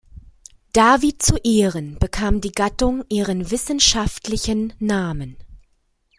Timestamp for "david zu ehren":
0.73-1.99